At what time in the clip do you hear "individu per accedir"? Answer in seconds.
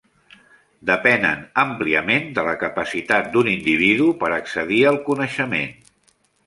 3.55-4.85